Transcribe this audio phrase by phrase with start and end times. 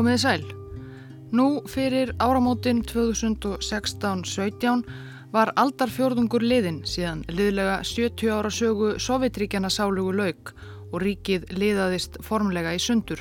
[0.00, 0.44] Komiði sæl.
[1.36, 4.86] Nú fyrir áramótin 2016-17
[5.28, 10.54] var aldarfjörðungur liðin síðan liðlega 70 ára sögu Sovjetríkjana sálugu lauk
[10.88, 13.20] og ríkið liðaðist formlega í sundur.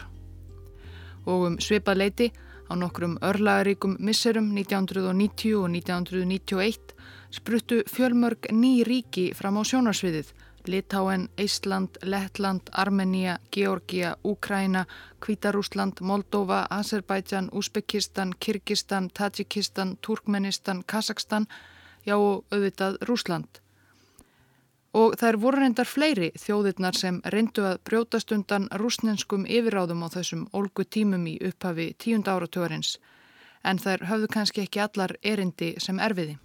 [1.28, 2.32] Og um svipað leiti
[2.72, 6.96] á nokkrum örlagaríkum misserum 1990 og 1991
[7.36, 10.32] spruttu fjölmörg ný ríki fram á sjónarsviðið
[10.68, 14.86] Litáen, Ísland, Lettland, Armenia, Georgia, Úkræna,
[15.20, 21.48] Kvítarúsland, Moldova, Azerbaijan, Uzbekistan, Kyrkistan, Tajikistan, Turkmenistan, Kazakstan,
[22.06, 23.62] já og auðvitað Rúsland.
[24.94, 30.48] Og er voru reyndar fleiri þjóðirnar sem reyndu að brjótast undan rúsnenskum yfiráðum á þessum
[30.54, 32.98] olgu tímum í upphafi tíund áratugurins,
[33.64, 36.40] en þær höfðu kannski ekki allar erindi sem erfiði.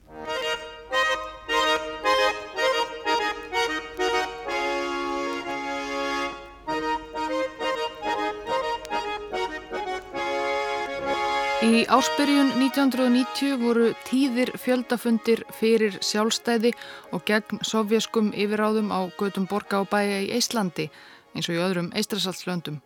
[11.63, 16.73] Í áspyrjun 1990 voru tíðir fjöldafundir fyrir sjálfstæði
[17.15, 20.89] og gegn sovjaskum yfiráðum á götum borga og bæja í Íslandi
[21.35, 22.81] eins og í öðrum eistrasaltslöndum.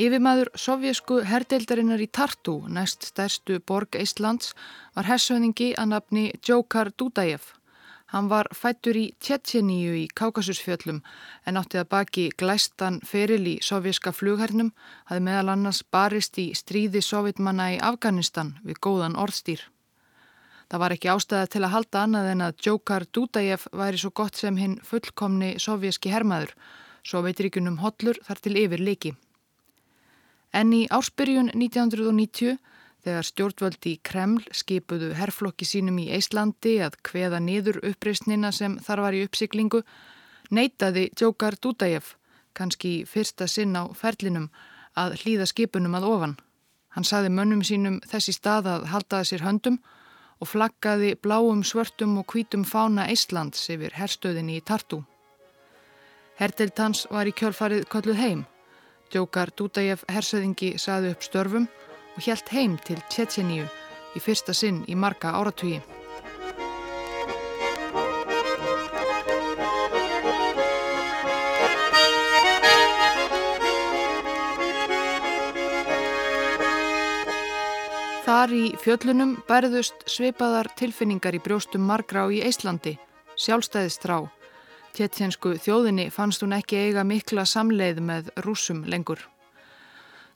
[0.00, 4.54] Yfirmaður sovjasku herdeildarinnar í Tartu, næst stærstu borg Íslands,
[4.96, 7.44] var hersöðingi að nafni Djókar Dudajev.
[8.10, 10.96] Hann var fættur í Tjetjeníu í Kákasusfjöllum
[11.46, 14.72] en átti að baki glæstan feril í sovjerska flughernum,
[15.06, 19.62] hafði meðal annars barist í stríði sovjetmanna í Afganistan við góðan orðstýr.
[20.70, 24.42] Það var ekki ástæða til að halda annað en að Djókar Dudajev væri svo gott
[24.42, 26.56] sem hinn fullkomni sovjerski hermaður,
[27.06, 29.14] sovjetríkunum hotlur þar til yfir leiki.
[30.50, 32.58] En í áspyrjun 1990
[33.00, 39.04] Þegar stjórnvöld í Kreml skipuðu herflokki sínum í Íslandi að hveða niður uppreysnina sem þar
[39.06, 39.80] var í uppsiklingu,
[40.52, 42.12] neytaði Djókar Dúdajev,
[42.52, 44.50] kannski fyrsta sinn á ferlinum,
[45.00, 46.36] að hlýða skipunum að ofan.
[46.92, 49.80] Hann saði mönnum sínum þessi stað að haldaði sér höndum
[50.40, 55.04] og flaggaði bláum, svörtum og hvítum fána Íslands yfir herstöðinni í Tartu.
[56.40, 58.44] Herdild hans var í kjölfarið kolluð heim.
[59.12, 61.68] Djókar Dúdajev hersöðingi saði upp störfum
[62.16, 63.66] og helt heim til Tjetjeníu
[64.16, 65.80] í fyrsta sinn í marga áratugi.
[78.30, 82.94] Þar í fjöllunum bærðust sveipaðar tilfinningar í brjóstum margra á í Íslandi,
[83.34, 84.20] sjálfstæðistrá.
[84.94, 89.26] Tjetjensku þjóðinni fannst hún ekki eiga mikla samleið með rúsum lengur.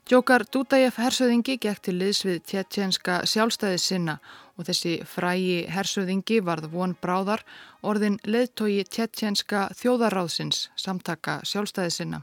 [0.05, 4.13] Djókar Dúdæjef hersöðingi gekk til liðs við tjetjenska sjálfstæði sinna
[4.53, 7.41] og þessi frægi hersöðingi varð von bráðar
[7.81, 12.21] orðin leðtogi tjetjenska þjóðaráðsins samtaka sjálfstæði sinna.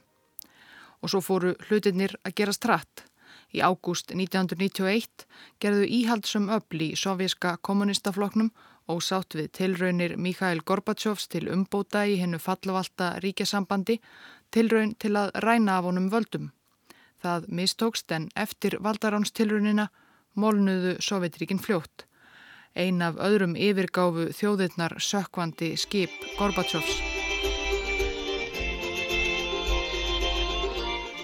[1.02, 3.02] Og svo fóru hlutinir að gera stratt.
[3.50, 5.26] Í ágúst 1991
[5.58, 8.54] gerðu íhaldsum öll í sovjíska kommunistafloknum
[8.86, 13.98] og sátt við tilraunir Mikhail Gorbatsjófs til umbóta í hennu fallavalta ríkjasambandi
[14.54, 16.52] tilraun til að ræna af honum völdum.
[17.22, 19.88] Það mistókst en eftir valdaránstilrunina
[20.34, 22.06] molnuðu Sovjetríkin fljótt.
[22.74, 26.98] Ein af öðrum yfirgáfu þjóðirnar sökkvandi skip Gorbatsjófs.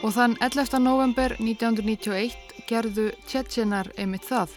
[0.07, 0.79] Og þann 11.
[0.85, 2.37] november 1991
[2.69, 4.55] gerðu Tjetjenar einmitt það.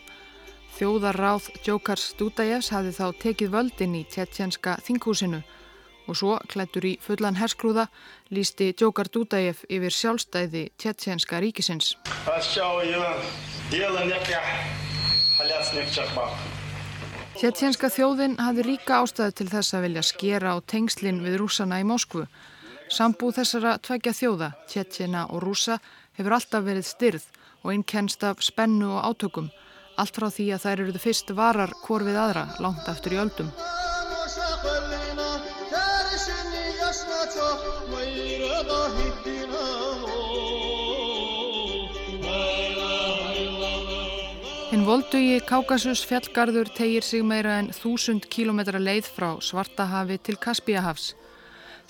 [0.78, 5.41] Þjóðarráð Djókars Dúdajevs hafði þá tekið völdin í Tjetjenska þinghúsinu
[6.08, 7.88] og svo, klættur í fullan herskrúða,
[8.34, 11.96] lísti Djókar Dúdægef yfir sjálfstæði tjetjenska ríkisins.
[17.42, 21.88] Tjetjenska þjóðin hafði ríka ástæði til þess að vilja skera á tengslinn við rúsana í
[21.88, 22.26] Moskvu.
[22.92, 25.80] Sambúð þessara tveggja þjóða, tjetjena og rúsa,
[26.20, 27.28] hefur alltaf verið styrð
[27.64, 29.47] og einn kennst af spennu og átökum,
[29.97, 33.54] allt frá því að þær eruðu fyrst varar hvort við aðra langt aftur í öldum.
[44.72, 51.09] Hinn voldugi Kákasus fjallgarður tegir sig meira en þúsund kílometra leið frá Svartahafi til Kaspíahafs.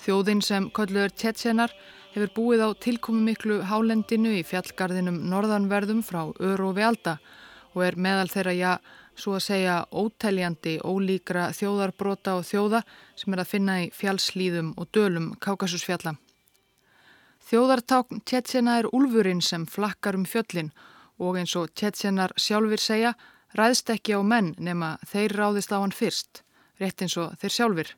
[0.02, 1.70] Þjóðin sem kolluður Tjetsenar
[2.16, 7.20] hefur búið á tilkomi miklu hálendinu í fjallgarðinum norðanverðum frá Öru og Velda
[7.70, 8.72] og er meðal þeirra já,
[9.14, 12.82] svo að segja óteljandi ólíkra þjóðarbrota og þjóða
[13.14, 16.16] sem er að finna í fjallslíðum og dölum Kákasusfjalla.
[17.46, 20.90] Þjóðartákn Tjetsena er úlfurinn sem flakkar um fjöllin og
[21.30, 23.12] eins og Tjetsenar sjálfur segja
[23.58, 26.42] ræðst ekki á menn nema þeir ráðist á hann fyrst,
[26.80, 27.90] rétt eins og þeir sjálfur.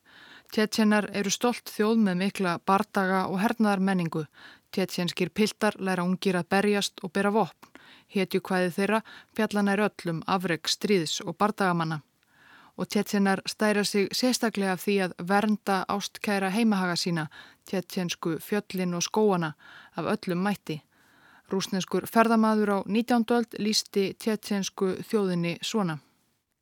[0.53, 4.25] Tjetsenar eru stolt þjóð með mikla bardaga og hernaðar menningu.
[4.71, 7.71] Tjetsenskir piltar læra ungir að berjast og bera vopn.
[8.13, 9.01] Hetju hvaði þeirra
[9.35, 12.01] fjallan er öllum afreg stríðs og bardagamanna.
[12.77, 17.29] Og Tjetjenar stæra sig sérstaklega af því að vernda ástkæra heimahaga sína,
[17.65, 19.53] tjetjensku fjöllin og skóana
[19.95, 20.81] af öllum mætti.
[21.51, 23.25] Rúsneskur ferðamaður á 19.
[23.37, 25.99] öld lísti tjetjensku þjóðinni svona.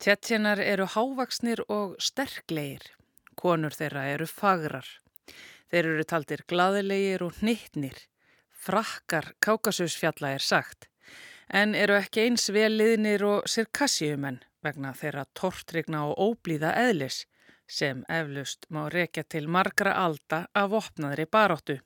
[0.03, 2.83] Tjetjenar eru hávaksnir og sterklegir.
[3.39, 4.87] Konur þeirra eru fagrar.
[5.71, 7.95] Þeir eru taldir glaðilegir og hnittnir.
[8.51, 10.89] Frakkar Kákasusfjalla er sagt,
[11.47, 17.23] en eru ekki eins vel liðnir og sirkassíumenn vegna þeirra tortrygna og óblíða eðlis
[17.67, 21.79] sem eflust má rekja til margra alda af opnaðri baróttu.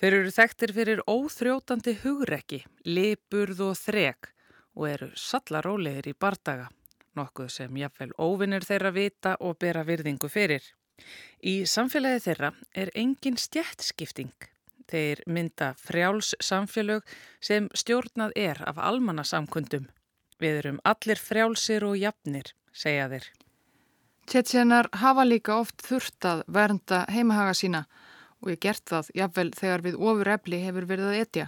[0.00, 4.30] Þeir eru þekktir fyrir óþrjótandi hugrekki, lipurð og þrek
[4.76, 6.70] og eru sallarólegir í bardaga
[7.18, 10.62] nokkuð sem jáfnveil óvinnir þeirra vita og bera virðingu fyrir.
[11.42, 14.34] Í samfélagi þeirra er engin stjættskipting.
[14.90, 17.06] Þeir mynda frjáls samfélög
[17.40, 19.86] sem stjórnað er af almannasamkundum.
[20.40, 23.28] Við erum allir frjálsir og jafnir, segja þeir.
[24.30, 27.84] Tjetsenar hafa líka oft þurft að vernda heimahaga sína
[28.40, 31.46] og ég gert það jáfnvel þegar við ofur efli hefur verið að etja.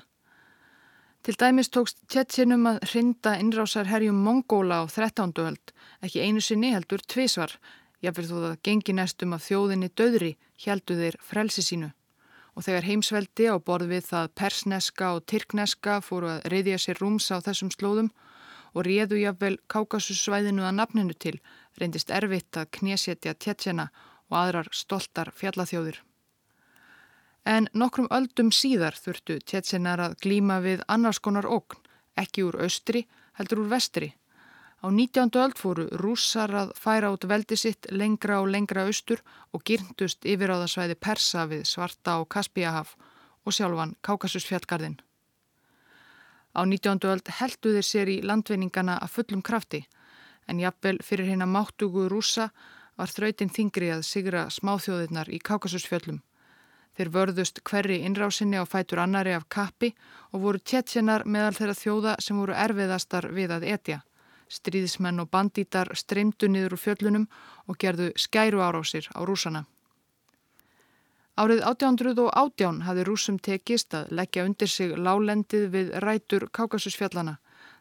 [1.22, 5.30] Til dæmis tókst Tjetsinum að hrinda innrásar herjum Mongóla á 13.
[5.38, 5.72] öld,
[6.02, 7.54] ekki einu sinni heldur tvísvar.
[8.02, 10.32] Jáfnveg þó það gengi næstum af þjóðinni döðri
[10.64, 11.92] heldu þeir frelsi sínu.
[12.58, 17.30] Og þegar heimsveldi á borð við það persneska og tyrkneska fóru að reyðja sér rúms
[17.30, 18.10] á þessum slóðum
[18.74, 21.38] og réðu jáfnvel Kákasussvæðinu að nafninu til,
[21.78, 23.92] reyndist erfitt að knésetja Tjetsina
[24.26, 26.02] og aðrar stoltar fjallathjóðir.
[27.44, 31.80] En nokkrum öldum síðar þurftu tjetsenar að glíma við annars konar okn,
[32.14, 33.06] ekki úr austri,
[33.38, 34.12] heldur úr vestri.
[34.82, 35.30] Á 19.
[35.38, 39.22] öld fóru rússar að færa át veldi sitt lengra og lengra austur
[39.54, 42.96] og gyrndust yfir á það svæði Persa við Svarta og Kaspíahaf
[43.46, 44.98] og sjálfan Kákasusfjallgarðin.
[46.54, 46.98] Á 19.
[47.10, 49.84] öld heldu þeir sér í landvinningana að fullum krafti
[50.46, 52.50] en jafnvel fyrir hérna máttugu rússa
[52.98, 56.20] var þrautin þingri að sigra smáþjóðirnar í Kákasusfjöllum.
[56.96, 59.94] Þeir vörðust hverri innrásinni á fætur annari af kappi
[60.32, 64.02] og voru tjetjenar meðal þeirra þjóða sem voru erfiðastar við að etja.
[64.52, 67.28] Stríðismenn og bandítar streymdu niður úr fjöllunum
[67.66, 69.64] og gerðu skæru árásir á rúsana.
[71.32, 77.38] Árið 1818 hafði rúsum tekist að leggja undir sig lálendið við rætur Kákasusfjallana.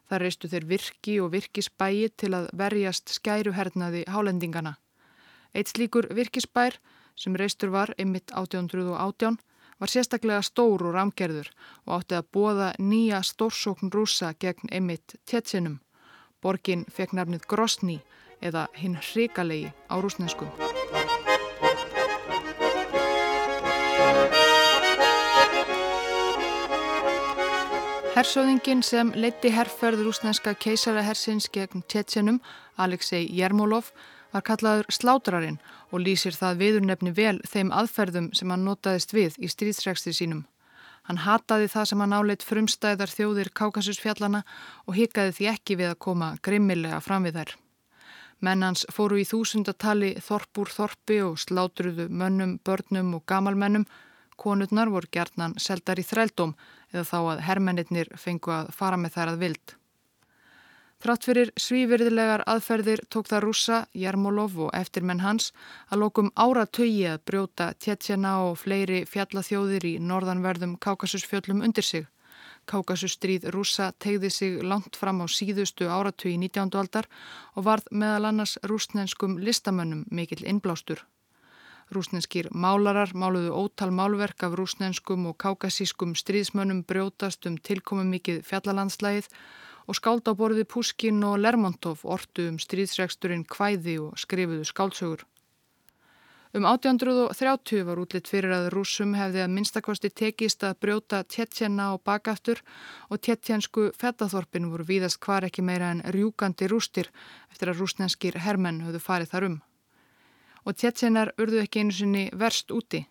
[0.07, 4.77] Það reistu þeir virki og virkisbæi til að verjast skæruhernaði hálendingana.
[5.51, 6.79] Eitt slíkur virkisbær
[7.21, 9.37] sem reistur var einmitt 1818
[9.81, 11.49] var sérstaklega stór og ramgerður
[11.85, 15.79] og átti að bóða nýja stórsókn rúsa gegn einmitt tétsinum.
[16.41, 17.99] Borgin fekk nafnið Grosni
[18.41, 20.49] eða hinn hrikalegi á rúsnensku.
[28.11, 32.41] Hersöðingin sem leiti herrferð rúsneska keisarahersins gegn tétsinum,
[32.77, 33.93] Alexei Jermolov,
[34.31, 35.59] var kallaður slátrarinn
[35.91, 40.45] og lýsir það viðurnefni vel þeim aðferðum sem hann notaðist við í stríðsregsti sínum.
[41.09, 44.43] Hann hataði það sem hann áleitt frumstæðar þjóðir Kákasusfjallana
[44.85, 47.55] og hikaði því ekki við að koma grimmilega fram við þær.
[48.41, 53.85] Mennans fóru í þúsundatali þorpur þorpi og slátruðu mönnum, börnum og gamalmennum.
[54.37, 56.55] Konurnar voru gertnan seldar í þrældóm
[56.93, 59.75] eða þá að herrmennir fengu að fara með þær að vild.
[61.01, 65.47] Þrátt fyrir svíverðilegar aðferðir tók það rúsa, Jarmolov og eftirmenn hans
[65.89, 72.05] að lókum áratögi að brjóta Tjetsjana og fleiri fjallathjóðir í norðanverðum Kákasusfjöllum undir sig.
[72.69, 76.69] Kákasusstríð rúsa tegði sig langt fram á síðustu áratögi 19.
[76.77, 77.09] aldar
[77.55, 81.01] og varð meðal annars rúsnenskum listamönnum mikill innblástur.
[81.91, 89.33] Rúsnenskir málarar máluðu ótal málverk af rúsnenskum og kákasískum stríðsmönnum brjótast um tilkomi mikið fjallalandslægið
[89.87, 95.25] og skáld á borði Puskin og Lermontov ortu um stríðsregsturinn kvæði og skrifuðu skáldsögur.
[96.53, 102.01] Um 1830 var útlitt fyrir að rúsum hefði að minnstakosti tekist að brjóta téttjena og
[102.03, 102.59] bakaftur
[103.07, 107.07] og téttjensku fettaþorpin voru víðast hvar ekki meira en rjúkandi rústir
[107.53, 109.55] eftir að rúsnenskir hermenn höfðu farið þar um.
[110.67, 113.05] Og téttjenar urðu ekki einu sinni verst úti.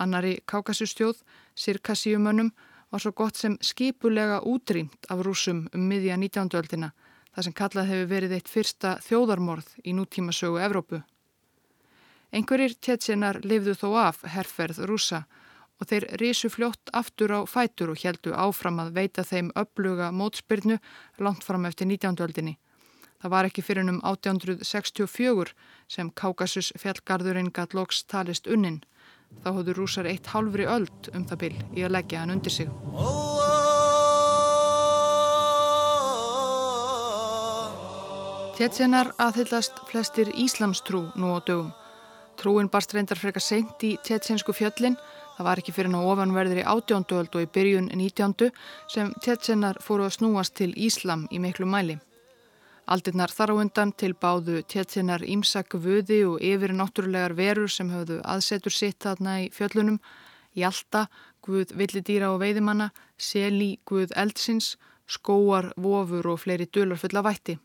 [0.00, 1.20] Annari Kákasusstjóð,
[1.54, 2.54] Sirkassíumönnum,
[2.90, 6.50] var svo gott sem skipulega útrýmt af rúsum um miðja 19.
[6.58, 6.90] öldina,
[7.34, 11.02] það sem kallað hefur verið eitt fyrsta þjóðarmorð í nútímasögu Evrópu.
[12.34, 15.24] Einhverjir tétsinnar lifðu þó af herrferð rúsa
[15.80, 20.78] og þeir risu fljótt aftur á fætur og heldu áfram að veita þeim uppluga mótspyrnu
[21.18, 22.18] langt fram eftir 19.
[22.20, 22.58] öldinni.
[23.20, 25.54] Það var ekki fyrir um 1864
[25.88, 28.80] sem Kaukasus fjallgarðurinn gæt loks talist unnin
[29.40, 32.68] Þá hóðu rúsar eitt hálfri öld um það bil í að leggja hann undir sig.
[38.60, 41.70] Tétsenar aðhyllast flestir Íslams trú nú á dögum.
[42.36, 44.98] Trúin barst reyndar frekar seint í tétsensku fjöllin.
[45.38, 48.50] Það var ekki fyrir ná ofanverðir í átjónduöld og í byrjun nýtjóndu
[48.92, 51.96] sem tétsenar fóru að snúast til Íslam í miklu mæli.
[52.90, 58.16] Aldinnar þar á undan til báðu tjetsenar ímsak vöði og yfir náttúrulegar verur sem höfðu
[58.26, 60.00] aðsetur sitt þarna í fjöllunum.
[60.58, 61.04] Hjalta,
[61.46, 64.72] guð villidýra og veiðimanna, seli, guð eldsins,
[65.06, 67.60] skóar, vofur og fleiri dölar fulla vætti.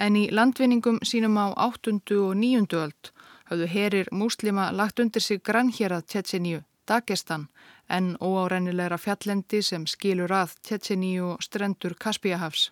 [0.00, 2.00] En í landvinningum sínum á 8.
[2.24, 2.64] og 9.
[2.80, 3.12] öld
[3.50, 7.48] hafðu herir múslima lagt undir sig grannhjerað Tjetseníu, Dagestan,
[7.88, 12.70] en óárennilegra fjallendi sem skilur að Tjetseníu og strendur Kaspíahafs.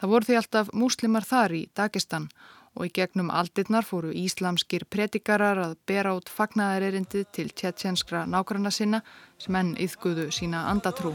[0.00, 2.30] Það voru því alltaf múslimar þar í Dagestan
[2.78, 9.02] og í gegnum aldirnar fóru íslamskir predikarar að bera út fagnaðarerindi til tjetjenskra nákvæmna sinna
[9.42, 11.12] sem enn yðguðu sína andatrú.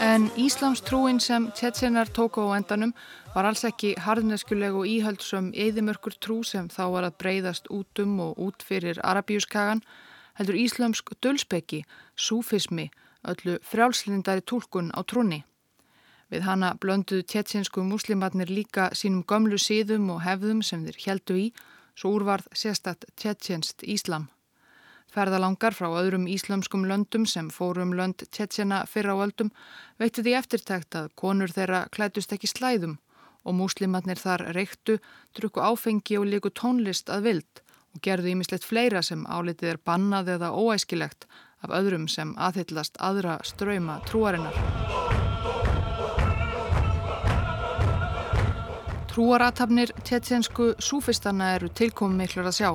[0.00, 2.92] En Íslamstrúin sem Tjetsenar tóku á endanum
[3.34, 8.18] var alls ekki harðneskuleg og íhaldsum eðimörkur trú sem þá var að breyðast út um
[8.24, 9.84] og út fyrir Arabíuskagan,
[10.36, 11.84] heldur íslamsk dölspeki,
[12.16, 12.90] súfismi,
[13.24, 15.44] öllu frjálslindari tólkun á trúni.
[16.30, 21.46] Við hana blönduðu tjetsinsku muslimatnir líka sínum gömlu síðum og hefðum sem þeir heldu í,
[21.98, 24.28] svo úrvarð sérstatt tjetsinst Íslam.
[25.10, 29.50] Ferðalangar frá öðrum íslamskum löndum sem fórum lönd Tjetsjana fyrra á öldum
[29.98, 33.00] veitti því eftirtækt að konur þeirra klætust ekki slæðum
[33.42, 35.00] og múslimatnir þar reyktu,
[35.34, 40.36] drukku áfengi og líku tónlist að vild og gerðu ímislegt fleira sem álitið er bannað
[40.36, 41.26] eða óæskilegt
[41.60, 44.56] af öðrum sem aðhyllast aðra ströyma trúarinnar.
[49.10, 52.70] Trúaratafnir tjetsjensku súfistana eru tilkomið miklur að sjá.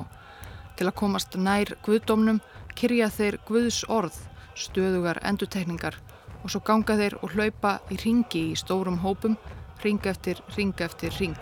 [0.75, 2.41] Til að komast nær guðdómnum
[2.75, 4.17] kyrja þeir guðs orð,
[4.55, 5.95] stöðugar endutekningar
[6.43, 9.39] og svo ganga þeir og hlaupa í ringi í stórum hópum,
[9.81, 11.39] ring eftir ring eftir ring.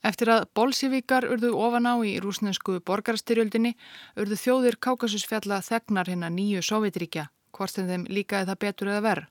[0.00, 3.74] Eftir að bolsívíkar urðu ofan á í rúsnesku borgarstyrjöldinni
[4.16, 9.26] urðu þjóðir Kákasusfjalla þegnar hérna nýju Sovjetríkja, hvort sem þeim líkaði það betur eða verð.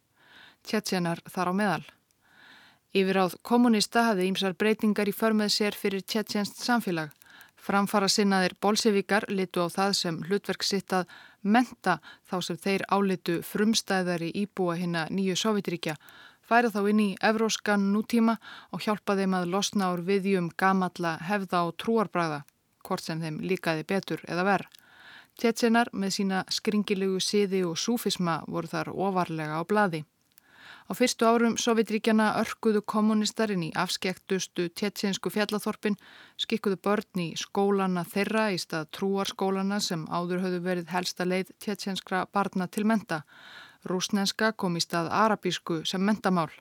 [0.70, 1.86] Tjetsenar þar á meðal.
[2.94, 7.10] Yfiráð kommunista hafði ímsar breytingar í förmið sér fyrir tjetjenst samfélag.
[7.60, 11.10] Framfara sinnaðir bolsevíkar litu á það sem hlutverk sitt að
[11.42, 11.98] menta
[12.30, 15.98] þá sem þeir álitu frumstæðari íbúa hérna nýju Sovjetríkja,
[16.50, 18.40] færa þá inn í evróskan nútíma
[18.74, 22.44] og hjálpa þeim að losna ár viðjum gamalla hefða og trúarbræða,
[22.86, 24.78] hvort sem þeim líkaði betur eða verð.
[25.40, 30.02] Tjetsenar með sína skringilegu siði og súfisma voru þar ofarlega á bladi.
[30.90, 36.00] Á fyrstu árum Sovjetríkjana örkuðu kommunistarinn í afskektustu tjettsinsku fjallathorpin,
[36.44, 42.24] skikkuðu börn í skólana þeirra í stað trúarskólana sem áður höfðu verið helsta leið tjetsinskra
[42.34, 43.22] barna til menta.
[43.86, 46.52] Rúsnenska kom í stað arabísku sem mentamál.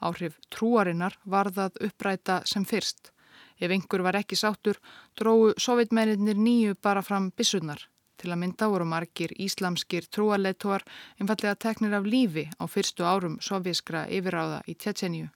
[0.00, 3.12] Áhrif trúarinnar var það uppræta sem fyrst.
[3.58, 4.78] Ef einhver var ekki sátur,
[5.18, 7.80] dróðu sovjetmennir nýju bara fram bissunar.
[8.18, 10.84] Til að mynda voru margir íslamskir trúaleitóar
[11.20, 15.28] einfallega teknir af lífi á fyrstu árum sovjískra yfiráða í Tjetjeníu.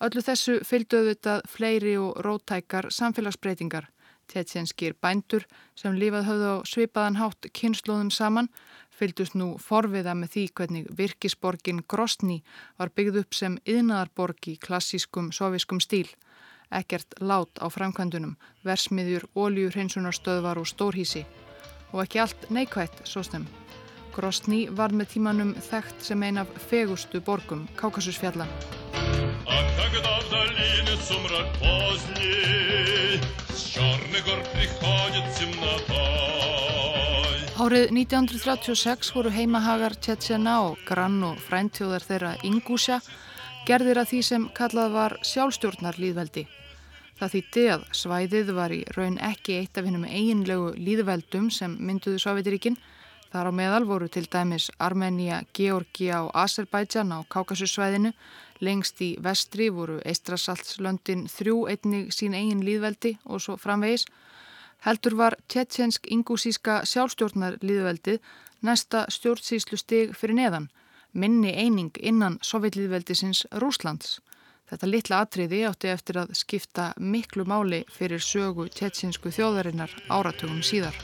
[0.00, 3.88] Öllu þessu fylgduðu þetta fleiri og rótækar samfélagsbreytingar.
[4.28, 5.44] Tjetjenskir bændur
[5.76, 8.48] sem lífað höfðu á svipaðan hátt kynnslóðum saman
[8.98, 12.40] fylgdust nú forviða með því hvernig virkisborgin Grosni
[12.78, 16.08] var byggð upp sem yðnaðarborg í klassískum soviskum stíl.
[16.68, 18.36] Ekkert lát á framkvæmdunum,
[18.66, 21.24] versmiðjur, óljur, hreinsunarstöðvar og stórhísi
[21.92, 23.46] og ekki allt neikvægt svo stem.
[24.12, 28.48] Grosni var með tímanum þekkt sem ein af fegustu borgum Kákasusfjalla.
[37.58, 43.00] Árið 1936 voru heimahagar Tjetsjana og grann og fræntjóðar þeirra Ingúsja
[43.66, 46.44] gerðir að því sem kallað var sjálfstjórnarlýðveldi.
[47.18, 52.22] Það þýtti að svæðið var í raun ekki eitt af hennum eiginlegu líðveldum sem mynduðu
[52.22, 52.78] Sovjetiríkin.
[53.34, 58.14] Þar á meðal voru til dæmis Armenia, Georgia og Azerbaijan á Kákasussvæðinu.
[58.62, 64.06] Lengst í vestri voru Eistrasaltslöndin þrjú einnig sín eigin líðveldi og svo framvegis.
[64.86, 68.20] Heldur var tjetjensk ingúsíska sjálfstjórnar líðveldið
[68.62, 70.68] næsta stjórnsýslu stig fyrir neðan,
[71.12, 74.18] minni eining innan Sovjetlíðveldisins Rúslands.
[74.68, 80.94] Þetta litla atriði átti eftir að skipta miklu máli fyrir sögu tjetsinsku þjóðarinnar áratugum síðar.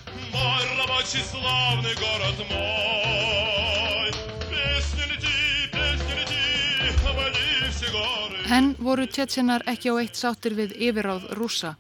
[8.55, 11.73] En voru tjetsinar ekki á eitt sáttir við yfiráð rúsa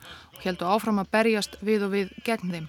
[0.48, 2.68] heldu áfram að berjast við og við gegn þeim.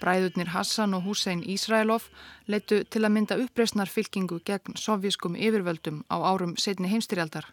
[0.00, 2.10] Bræðurnir Hassan og Hussein Ísraelov
[2.46, 7.48] leitu til að mynda uppreysnar fylkingu gegn sovjískum yfirvöldum á árum setni heimstyrjaldar.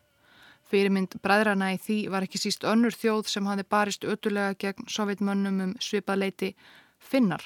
[0.68, 5.62] Fyrirmynd bræðrana í því var ekki síst önnur þjóð sem hafi barist ötulega gegn sovjetmönnum
[5.68, 6.54] um svipaðleiti
[7.00, 7.46] finnar.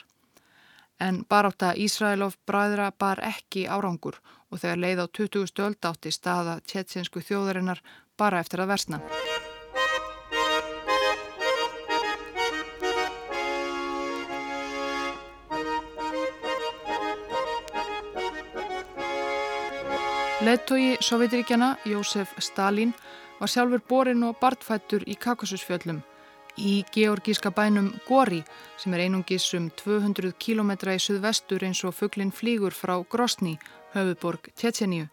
[0.99, 4.17] En baráta Ísraelov bræðra bar ekki árangur
[4.49, 5.49] og þegar leið á 20.
[5.51, 7.83] stöld átti staða tjettsinsku þjóðarinnar
[8.17, 9.01] bara eftir að versna.
[20.47, 22.93] Leðtogi Sovjetiríkjana, Jósef Stalin,
[23.39, 25.97] var sjálfur borin og bartfættur í Kaukasusfjöllum
[26.57, 28.39] í georgíska bænum Gori
[28.79, 33.57] sem er einungis um 200 km í suðvestur eins og fugglinn flýgur frá Grosni,
[33.91, 35.09] höfuborg Tjetjeníu.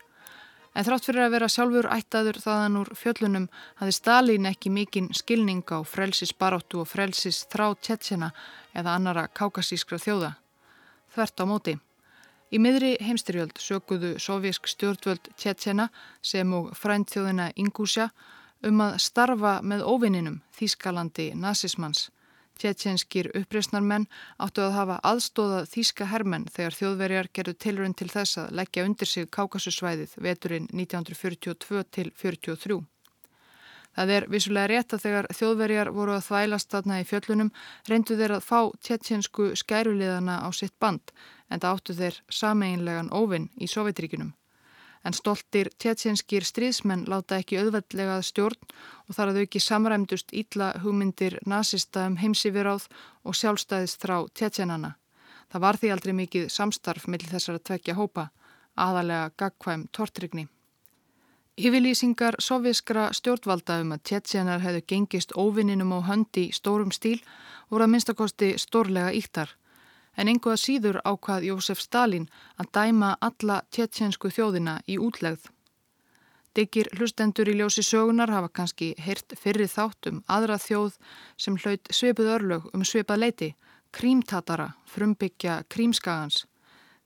[0.75, 3.49] En þrátt fyrir að vera sjálfur ættaður þaðan úr fjöllunum
[3.81, 8.31] hafði Stalin ekki mikinn skilning á frelsis baróttu og frelsis þrá Tjetjena
[8.71, 10.37] eða annara kaukasískra þjóða.
[11.14, 11.76] Þvert á móti.
[12.55, 15.89] Í miðri heimstyrjöld sökuðu sovjísk stjórnvöld Tjetsjena
[16.23, 18.13] sem og fræntþjóðina Ingúsja
[18.69, 22.13] um að starfa með óvinninum Þískalandi nazismans.
[22.55, 24.07] Tjetsjenskir uppreysnarmenn
[24.39, 29.11] áttu að hafa aðstóðað Þíska hermenn þegar þjóðverjar gerðu tilrönd til þess að leggja undir
[29.11, 32.94] sig Kákasusvæðið veturinn 1942 til 1943.
[33.95, 37.51] Það er vissulega rétt að þegar þjóðverjar voru að þvælast þarna í fjöllunum
[37.91, 41.13] reyndu þeir að fá tjetjensku skæruliðana á sitt band
[41.51, 44.33] en það áttu þeir sameinlegan óvinn í Sovjetríkunum.
[45.05, 48.71] En stoltir tjetsjenskir stríðsmenn láta ekki auðveldlegað stjórn
[49.05, 52.89] og þar að þau ekki samræmdust ítla hugmyndir nazista um heimsífiráð
[53.23, 54.95] og sjálfstæðist þrá tjetsjenana.
[55.53, 58.31] Það var því aldrei mikið samstarf millir þessar að tvekja hópa,
[58.81, 60.49] aðalega gagkvæm tortrygni.
[61.55, 67.21] Yfirlýsingar soviskra stjórnvalda um að tjetsjenar hefðu gengist óvinninum á höndi stórum stíl
[67.71, 69.53] voru að minnstakosti stórlega íktar
[70.19, 72.27] en einhvað síður ákvað Jósef Stalin
[72.59, 75.47] að dæma alla tjetjensku þjóðina í útlegð.
[76.55, 80.99] Digir hlustendur í ljósi sögunar hafa kannski hirt fyrri þáttum aðra þjóð
[81.37, 83.49] sem hlaut sveipuð örlög um sveipað leiti,
[83.95, 86.45] krímtatara, frumbyggja krímskagans.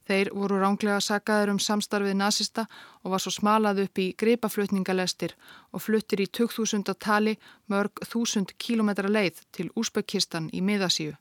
[0.09, 2.63] Þeir voru ránglega sagaður um samstarfið nazista
[3.03, 5.35] og var svo smalað upp í greipaflutningalestir
[5.69, 7.35] og fluttir í 2000 tali
[7.69, 11.13] mörg þúsund kílometra leið til Úsbekistan í miðasíu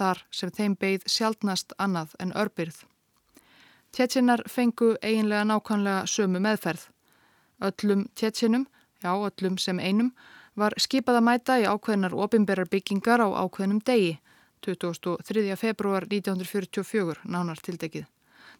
[0.00, 2.84] þar sem þeim beigð sjálfnast annað en örbyrð.
[3.92, 6.86] Tjetjinar fengu eiginlega nákvæmlega sömu meðferð.
[7.60, 8.66] Öllum tjetjinum,
[9.02, 10.12] já öllum sem einum,
[10.56, 14.18] var skipað að mæta í ákveðinar ofinberrar byggingar á ákveðinum degi,
[14.60, 15.56] 23.
[15.56, 18.04] februar 1944, nánar tildekið.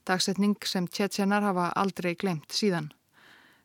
[0.06, 2.88] Dagsetning sem tjetjinar hafa aldrei glemt síðan.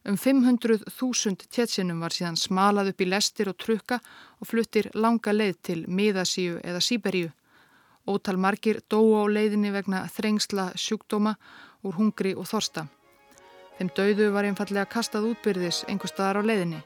[0.05, 3.97] Um 500.000 tjetsinum var síðan smalað upp í lestir og trukka
[4.37, 7.31] og fluttir langa leið til miðasíu eða síberíu.
[8.05, 11.33] Ótal margir dóu á leiðinni vegna þrengsla sjúkdóma
[11.81, 12.85] úr hungri og þorsta.
[13.79, 16.83] Þeim dauðu var einfallega kastað útbyrðis einhver staðar á leiðinni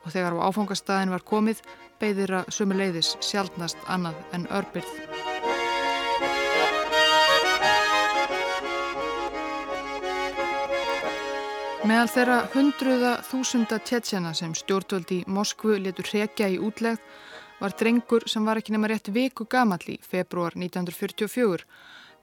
[0.00, 1.62] og þegar á áfangastæðin var komið
[2.00, 4.94] beigðir að sömu leiðis sjálfnast annað en örbyrð.
[11.90, 17.00] Meðal þeirra hundruða þúsunda tjetsjana sem stjórnvöldi Moskvu letur hrekja í útlegð
[17.60, 21.64] var drengur sem var ekki nema rétt viku gamall í februar 1944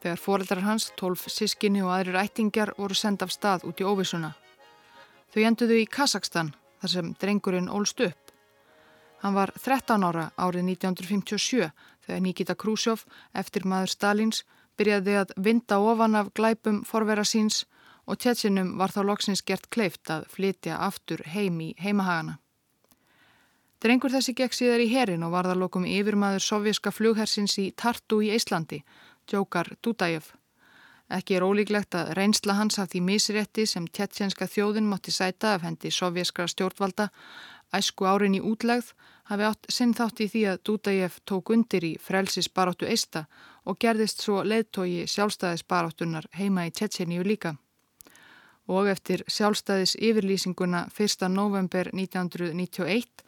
[0.04, 4.34] þegar foreldrar hans, tólf sískinni og aðrir ættingjar voru senda af stað út í óvissuna.
[5.34, 8.27] Þau enduðu í Kazakstan þar sem drengurinn ólst upp.
[9.24, 11.72] Hann var 13 ára árið 1957
[12.06, 14.44] þegar Nikita Khrushchev, eftir maður Stalins,
[14.78, 17.66] byrjaði að vinda ofan af glæpum forvera síns
[18.08, 22.38] og tjetsinum var þá loksins gert kleift að flytja aftur heim í heimahagana.
[23.84, 28.32] Drengur þessi gekk síðar í herin og varðar lokum yfirmaður sovjíska flughersins í Tartu í
[28.34, 28.82] Íslandi,
[29.30, 30.32] Djókar Dúdæjöf.
[31.14, 35.64] Ekki er ólíklegt að reynsla hans af því misrétti sem tjetjenska þjóðin mátti sæta af
[35.64, 37.08] hendi sovjískra stjórnvalda
[37.74, 38.94] æsku árin í útlegð
[39.28, 43.26] hafi átt sinn þátt í því að Dúdæjöf tók undir í frelsis baróttu eista
[43.66, 47.56] og gerðist svo leðtogi sjálfstæðis baróttunar heima í Tjetjeníu líka.
[48.68, 51.28] Og eftir sjálfstæðis yfirlýsinguna 1.
[51.32, 53.24] november 1991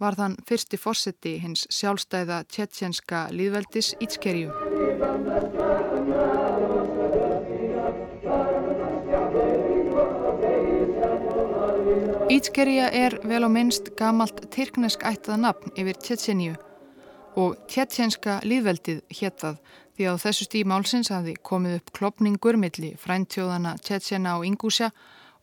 [0.00, 5.90] var þann fyrsti fórseti hins sjálfstæða tjetjenska líðveldis Ítskerju.
[12.32, 16.54] Ítskerja er vel á minnst gamalt tyrknesk ættað nafn yfir Tjetjeníu
[17.36, 19.58] og tjetjenska líðveldið héttað
[19.98, 24.88] því að þessu stíð málsins hafi komið upp klopningur milli fræntjóðana Tjetjena og Ingúsja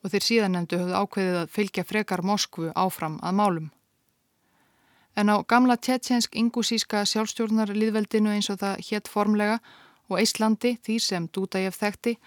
[0.02, 3.72] og þeir síðan nefndu höfðu ákveðið að fylgja frekar Moskvu áfram að málum.
[5.14, 9.60] En á gamla tjetjensk ingusíska sjálfstjórnar liðveldinu eins og það hétt formlega
[10.10, 12.18] og Íslandi, því sem Dúdægef þekkti,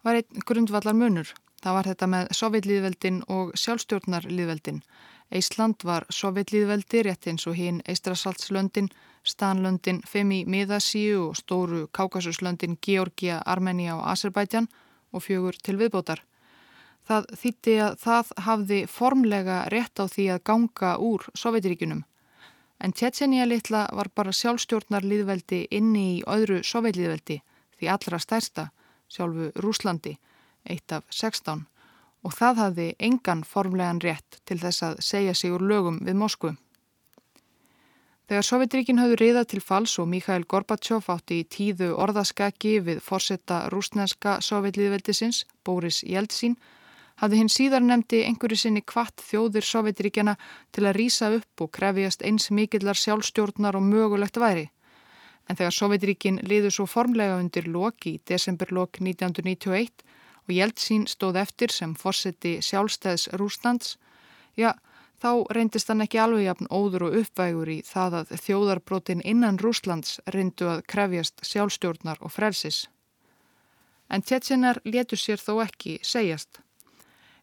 [0.00, 1.36] var einn grundvallar munur.
[1.64, 4.80] Það var þetta með sovjetlýðveldin og sjálfstjórnarlýðveldin.
[5.34, 8.90] Ísland var sovjetlýðveldi rétt eins og hinn Eistrasaltslöndin,
[9.26, 14.68] Stanlöndin, Femi Miðasíu og stóru Kákasuslöndin Georgia, Armenia og Azerbaijan
[15.12, 16.22] og fjögur til viðbótar.
[17.06, 22.04] Það þýtti að það hafði formlega rétt á því að ganga úr Sovjetiríkunum.
[22.78, 27.40] En Tjetjenija litla var bara sjálfstjórnarlýðveldi inni í öðru sovjetlýðveldi,
[27.80, 28.68] því allra stærsta,
[29.08, 30.18] sjálfu Rúslandi
[30.70, 31.64] eitt af 16
[32.26, 36.56] og það hafði engan formlegan rétt til þess að segja sig úr lögum við Moskvu.
[38.26, 43.68] Þegar Sovjetríkin hafði riðað til fals og Mikhail Gorbachev átti í tíðu orðaskaki við forsetta
[43.70, 46.56] rúsneska sovjetlýðveldisins, Boris Jeltsin,
[47.22, 50.34] hafði hinn síðar nefndi einhverju sinni kvart þjóðir Sovjetríkjana
[50.74, 54.66] til að rýsa upp og krefjast eins mikillar sjálfstjórnar og mögulegt væri.
[55.46, 60.02] En þegar Sovjetríkin liður svo formlega undir loki í desemberlok 1991
[60.46, 63.96] og Jeltsin stóð eftir sem fórseti sjálfstæðs Rúslands,
[64.56, 64.72] já,
[65.22, 70.20] þá reyndist hann ekki alveg jafn óður og uppvægur í það að þjóðarbrotin innan Rúslands
[70.34, 72.86] reyndu að krefjast sjálfstjórnar og frelsis.
[74.08, 76.60] En Tjetsenar letur sér þó ekki segjast.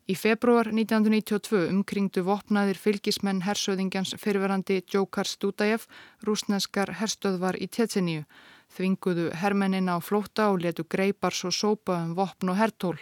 [0.04, 5.88] Í februar 1992 umkringdu vopnaðir fylgismenn hersöðingjans fyrirverandi Djókar Stúdæf
[6.28, 8.26] rúsneskar herstöðvar í Tjetseníu
[8.74, 12.98] þvinguðu hermennin á flóta og letu greipar svo sópa um vopn og hertól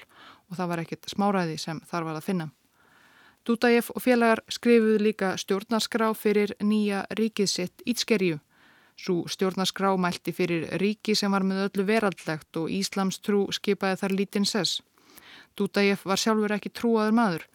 [0.49, 2.47] og það var ekkit smáræði sem þar var að finna.
[3.47, 8.37] Dúdæf og félagar skrifuðu líka stjórnarskrá fyrir nýja ríkið sitt Ítskerju.
[9.01, 14.17] Svo stjórnarskrá mælti fyrir ríki sem var með öllu veraldlegt og Íslams trú skipaði þar
[14.19, 14.81] lítinn sess.
[15.57, 17.47] Dúdæf var sjálfur ekki trúaður maður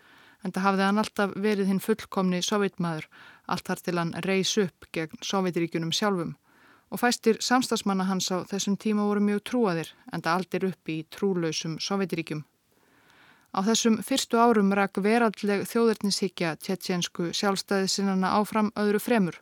[0.43, 3.07] en það hafði hann alltaf verið hinn fullkomni sovjetmaður
[3.47, 6.35] allt þar til hann reys upp gegn sovjetríkunum sjálfum
[6.91, 10.99] og fæstir samstagsmanna hans á þessum tíma voru mjög trúaðir en það aldir upp í
[11.11, 12.45] trúlausum Sovjetiríkjum.
[13.57, 19.41] Á þessum fyrstu árum rak veraldleg þjóðurnisíkja tjetjensku sjálfstæði sinnana áfram öðru fremur.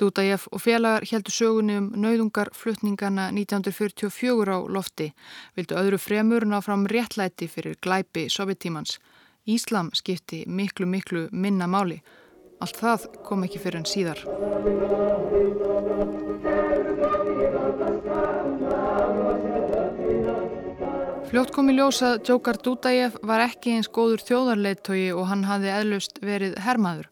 [0.00, 5.12] Dúdajef og félagar heldur sögunni um nauðungar flutningana 1944 á lofti,
[5.54, 8.98] vildu öðru fremur ná fram réttlæti fyrir glæpi sovjetímans.
[9.46, 12.02] Íslam skipti miklu miklu minna máli.
[12.62, 14.22] Allt það kom ekki fyrir en síðar.
[21.32, 25.70] Fljótt kom í ljós að Djókar Dúdæjef var ekki eins góður þjóðarleittói og hann hafði
[25.72, 27.06] eðlust verið hermaður.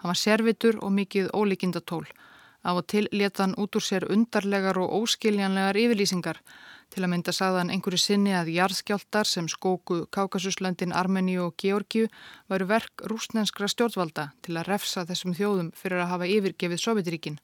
[0.00, 2.06] Hann var servitur og mikið ólíkindatól.
[2.64, 6.40] Af og til leta hann út úr sér undarlegar og óskiljanlegar yfirlýsingar.
[6.88, 12.08] Til að mynda sagðan einhverju sinni að jarðskjáltar sem skóku Kákasuslöndin, Armeníu og Georgiu
[12.48, 17.36] varu verk rúsnenskra stjórnvalda til að refsa þessum þjóðum fyrir að hafa yfirgefið Sovjetiríkinn.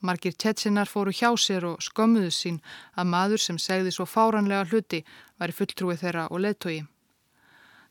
[0.00, 2.60] Margir tjettsinar fóru hjá sér og skömmuðu sín
[2.94, 5.02] að maður sem segði svo fáranlega hluti
[5.40, 6.84] væri fulltrúi þeirra og leðtogi.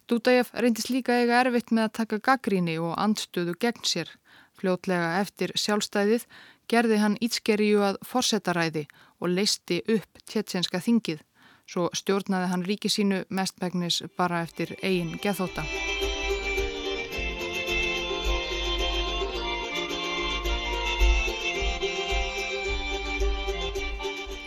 [0.08, 4.14] Dúdæjaf reyndist líka eiga erfitt með að taka gaggríni og andstöðu gegn sér.
[4.58, 6.24] Fljótlega eftir sjálfstæðið
[6.72, 8.88] gerði hann ítskerju að forsetaræði
[9.20, 11.20] og leisti upp tjettsenska þingið.
[11.68, 15.68] Svo stjórnaði hann ríki sínu mestmægnis bara eftir eigin geðþóta.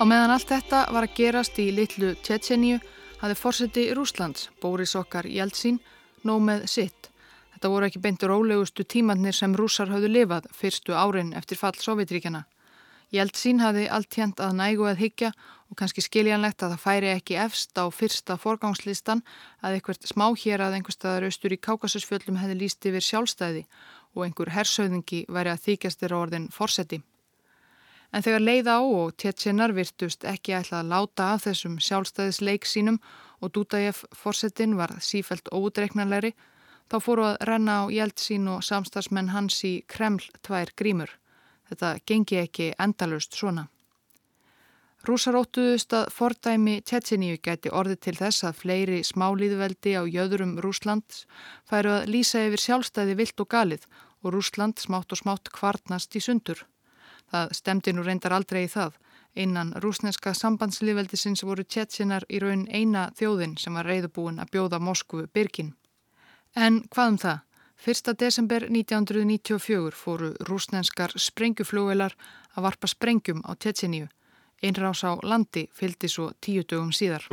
[0.01, 2.79] Á meðan allt þetta var að gerast í litlu Tjetjeníu
[3.21, 5.77] hafði fórseti Rúslands, Bóris okkar Jeltsin,
[6.25, 7.11] nóg með sitt.
[7.53, 12.47] Þetta voru ekki beintur ólegustu tímannir sem rúsar hafðu lifað fyrstu árin eftir fall Sovjetríkjana.
[13.13, 15.35] Jeltsin hafði allt hérnt að nægu að higgja
[15.69, 19.21] og kannski skiljanlegt að það færi ekki efst á fyrsta forgangslistan
[19.61, 23.67] að einhvert smáhér að einhver staðar austur í Kákasusfjöllum hefði líst yfir sjálfstæði
[24.17, 27.03] og einhver hersauðingi væri að þykjastir á orðin fórseti.
[28.11, 32.99] En þegar leið á og Tjetjenar virtust ekki ætla að láta af þessum sjálfstæðisleik sínum
[33.41, 36.33] og Dúdajef fórsetin var sífælt ódreiknarleiri,
[36.91, 41.13] þá fóru að renna á Jeltsín og samstagsmenn hans í Kreml tvær grímur.
[41.71, 43.69] Þetta gengi ekki endalust svona.
[45.07, 51.23] Rúsar óttuðust að fordæmi Tjetjeníu gæti orði til þess að fleiri smálíðveldi á jöðurum Rúslands
[51.71, 53.87] færu að lýsa yfir sjálfstæði vilt og galið
[54.21, 56.67] og Rúsland smátt og smátt kvartnast í sundur.
[57.31, 58.97] Það stemdi nú reyndar aldrei í það.
[59.39, 65.29] Einan rúsneska sambandslíðveldisins voru tjettsinar í raun eina þjóðin sem var reyðubúin að bjóða Moskvu
[65.35, 65.75] byrkin.
[66.57, 67.39] En hvað um það?
[67.81, 68.13] 1.
[68.21, 72.17] desember 1994 fóru rúsnenskar sprengjuflúvelar
[72.53, 74.11] að varpa sprengjum á Tjetsiníu.
[74.61, 77.25] Einrás á landi fylgdi svo tíu dögum síðar.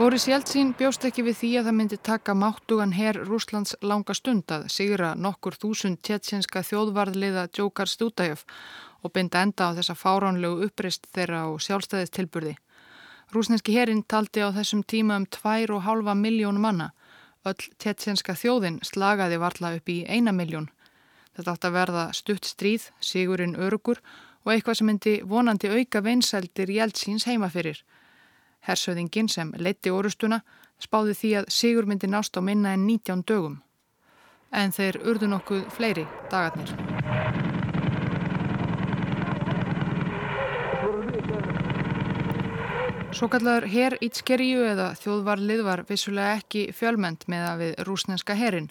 [0.00, 4.48] Boris Jeltsin bjóst ekki við því að það myndi taka máttugan herr Rúslands langa stund
[4.48, 8.46] að sigra nokkur þúsund tjetsinska þjóðvarðliða Djókar Stúdæjöf
[9.04, 12.54] og binda enda á þessa fáránlegu upprist þeirra og sjálfstæðistilburði.
[13.36, 16.94] Rúsneski herrin taldi á þessum tíma um tvær og halva miljón manna.
[17.44, 20.72] Öll tjetsinska þjóðin slagaði varla upp í eina miljón.
[21.36, 24.00] Þetta átt að verða stutt stríð, sigurinn örugur
[24.46, 27.84] og eitthvað sem myndi vonandi auka veinsældir Jeltsins heimafyrir.
[28.66, 30.42] Hersöðingin sem leitti orustuna
[30.80, 33.60] spáði því að sigur myndi nást á minna en 19 dögum.
[34.52, 36.74] En þeir urðu nokkuð fleiri dagarnir.
[43.10, 48.70] Svo kallar herr Ítskerju eða þjóðvarlið var vissulega ekki fjölmend með að við rúsneska herrin.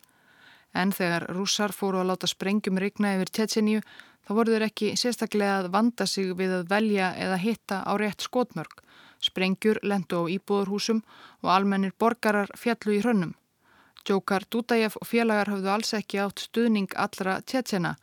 [0.73, 3.81] En þegar rússar fóru að láta sprengjum rigna yfir Tjetsinju
[4.25, 8.25] þá voru þeir ekki sérstaklega að vanda sig við að velja eða hitta á rétt
[8.25, 8.81] skotmörg
[9.19, 11.01] Sprengjur lendu á íbúðurhúsum
[11.43, 13.33] og almennir borgarar fjallu í hrönnum.
[14.05, 17.95] Djókar Dúdæjaf og félagar hafðu alls ekki átt stuðning allra tjetsena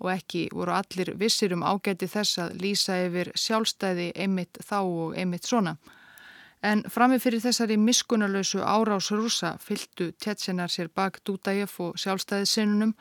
[0.00, 5.16] og ekki voru allir vissir um ágæti þess að lýsa yfir sjálfstæði einmitt þá og
[5.18, 5.76] einmitt svona.
[6.62, 12.94] En framifyrir þessari miskunarlausu árás rúsa fylgdu tjetsenar sér bak Dúdæjaf og sjálfstæðisinnunum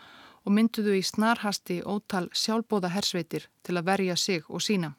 [0.46, 4.96] og mynduðu í snarhasti ótal sjálfbóða hersveitir til að verja sig og sína.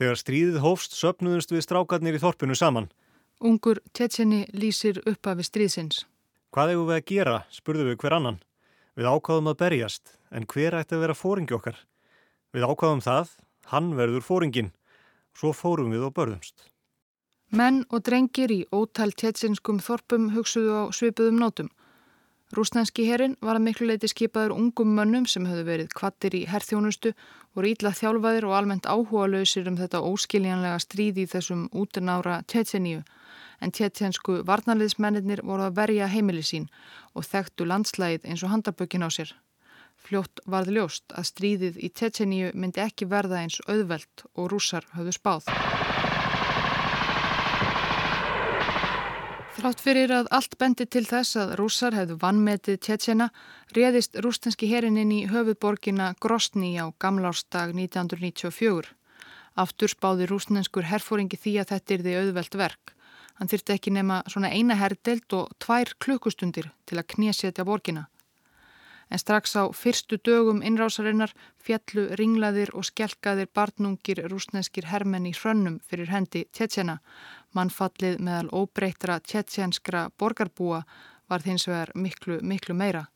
[0.00, 2.90] Þegar stríðið hófst söpnuðumst við strákarnir í þorpinu saman.
[3.44, 6.04] Ungur Tjetjeni lýsir upp af stríðsins.
[6.54, 8.40] Hvað hefur við að gera, spurðu við hver annan.
[8.94, 11.80] Við ákváðum að berjast, en hver ætti að vera fóringi okkar?
[12.54, 13.32] Við ákváðum það,
[13.72, 14.70] hann verður fóringin.
[15.34, 16.68] Svo fórum við og börðumst.
[17.54, 21.70] Menn og drengir í ótal tjetsinskum þorpum hugsuðu á svipuðum nótum.
[22.54, 27.10] Rúsnænski herin var að miklu leiti skipaður ungum mönnum sem höfðu verið kvattir í herþjónustu,
[27.56, 33.00] voru ídla þjálfaðir og almennt áhuga lausir um þetta óskiljanlega stríði í þessum útunára tjetseníu.
[33.58, 36.68] En tjetsensku varnarliðsmennir voru að verja heimili sín
[37.14, 39.34] og þekktu landslægið eins og handabökin á sér.
[40.04, 45.18] Fljótt varð ljóst að stríðið í tjetseníu myndi ekki verða eins auðvelt og rússar höfðu
[45.18, 45.50] spáð.
[49.64, 53.30] Þrátt fyrir að allt bendi til þess að rússar hefðu vannmetið Tjetsjena
[53.72, 58.92] réðist rústenski herin inn í höfuðborgina Grosni á gamlársdag 1994.
[59.56, 62.92] Aftur spáði rústenskur herfóringi því að þetta er því auðvelt verk.
[63.40, 68.10] Hann þyrti ekki nema svona eina herdelt og tvær klukkustundir til að knésetja borgina.
[69.08, 71.32] En strax á fyrstu dögum innrásarinnar
[71.64, 76.98] fjallu ringlaðir og skelkaðir barnungir rúsneskir hermenn í hrönnum fyrir hendi Tjetsjena
[77.54, 80.82] Mannfallið meðal óbreytra tjetjenskra borgarbúa
[81.30, 83.06] var hins vegar miklu, miklu meira.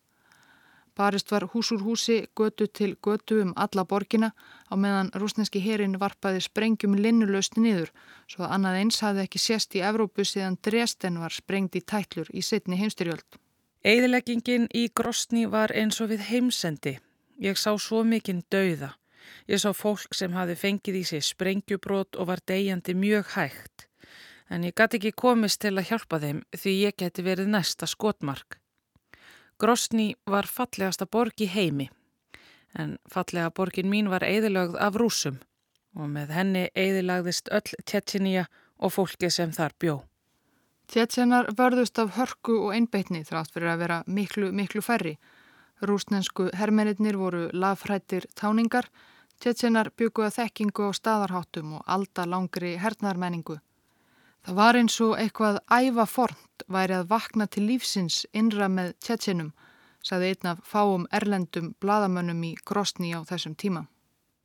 [0.98, 4.32] Barist var hús úr húsi, götu til götu um alla borgina
[4.66, 7.92] á meðan rúsneski herin varpaði sprengjum linnulöst niður
[8.26, 12.30] svo að annað eins hafði ekki sést í Evrópu síðan Dresden var sprengt í tætlur
[12.34, 13.38] í setni heimstyrjöld.
[13.86, 16.98] Eðileggingin í Grosni var eins og við heimsendi.
[17.38, 18.96] Ég sá svo mikinn dauða.
[19.46, 23.87] Ég sá fólk sem hafi fengið í sig sprengjubrót og var degjandi mjög hægt
[24.50, 28.58] en ég gæti ekki komist til að hjálpa þeim því ég geti verið næsta skotmark.
[29.58, 31.88] Grosni var fallegasta borg í heimi,
[32.78, 35.40] en fallega borgin mín var eðilögð af rúsum
[35.98, 38.46] og með henni eðilagðist öll Tjetjenija
[38.78, 39.96] og fólki sem þar bjó.
[40.88, 45.18] Tjetjenar vörðust af hörku og einbeitni þrátt fyrir að vera miklu, miklu færri.
[45.84, 48.88] Rúsnensku hermeninnir voru lafrættir táningar,
[49.38, 53.58] Tjetjenar bygguða þekkingu á staðarháttum og alda langri hernarmenningu.
[54.48, 59.50] Það var eins og eitthvað ævafornt væri að vakna til lífsins innra með tjetsinum,
[60.00, 63.82] saði einn af fáum erlendum bladamönnum í Grosni á þessum tíma.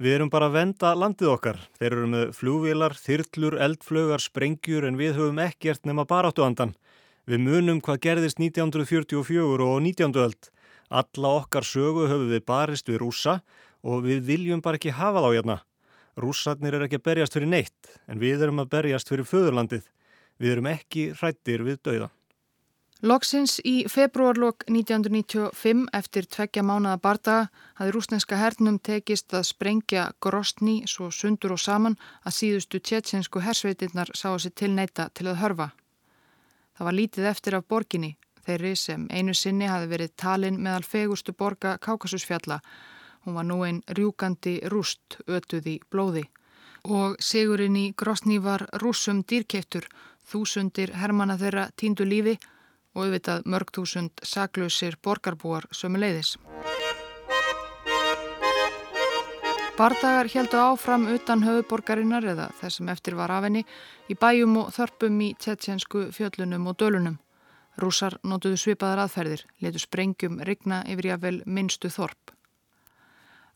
[0.04, 1.64] Við erum bara að venda landið okkar.
[1.80, 6.76] Þeir eru með flúvilar, þyrtlur, eldflögar, sprengjur en við höfum ekkert nema baráttu andan.
[7.24, 10.20] Við munum hvað gerðist 1944 og 19.
[10.20, 10.52] öld.
[10.92, 13.40] Alla okkar sögu höfum við barist við rúsa
[13.80, 15.64] og við viljum bara ekki hafa þá hérna.
[16.20, 19.88] Rússarnir er ekki að berjast fyrir neitt, en við erum að berjast fyrir föðurlandið.
[20.42, 22.10] Við erum ekki hrættir við dauða.
[23.04, 30.78] Loksins í februarlokk 1995 eftir tveggja mánada bardaga hafði rúsneska hernum tekist að sprengja Grostni
[30.88, 35.68] svo sundur og saman að síðustu tjetsinsku hersveitinnar sá sér til neyta til að hörfa.
[36.78, 38.16] Það var lítið eftir af borginni,
[38.48, 42.62] þeirri sem einu sinni hafi verið talin meðal fegustu borga Kákasusfjalla
[43.24, 46.26] Hún var nú einn rjúkandi rúst ötuð í blóði
[46.84, 49.86] og sigurinn í Grosni var rúsum dýrkeittur,
[50.28, 52.36] þúsundir hermana þeirra tíndu lífi
[52.94, 56.36] og auðvitað mörg þúsund saklausir borgarbúar sömu leiðis.
[59.74, 63.64] Bardagar heldu áfram utan höfuborgarinnar eða þessum eftir var af henni
[64.12, 67.18] í bæjum og þörpum í tjetjensku fjöllunum og dölunum.
[67.82, 72.36] Rúsar nótuðu svipaðar aðferðir, letu sprengjum rigna yfir jáfnvel minnstu þorp.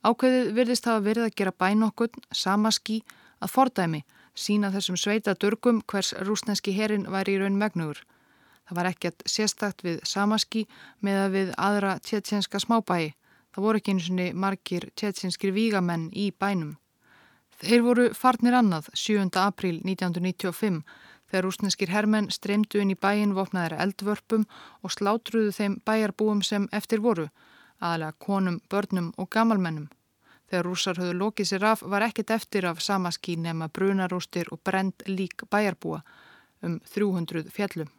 [0.06, 3.02] Ákveðið virðist hafa verið að gera bænokkun, sama skí,
[3.42, 4.04] að fordæmi,
[4.36, 8.04] sína þessum sveita durgum hvers rúsneski herin væri í raun megnugur.
[8.68, 10.68] Það var ekkert sérstakt við samaskí
[11.02, 13.16] með að við aðra tjetjenska smábæi
[13.58, 16.76] Það voru ekki eins og margir tjetsinskir vígamenn í bænum.
[17.58, 19.32] Þeir voru farnir annað 7.
[19.42, 20.84] apríl 1995
[21.32, 24.44] þegar rúsneskir hermenn streymdu inn í bæin vopnaðir eldvörpum
[24.86, 27.32] og slátruðu þeim bæjarbúum sem eftir voru,
[27.82, 29.90] aðalega konum, börnum og gamalmennum.
[30.48, 35.04] Þegar rúsar höfðu lokið sér af var ekkit eftir af samaskí nema brunarústir og brend
[35.08, 36.02] lík bæjarbúa
[36.64, 37.90] um 300 fjallum.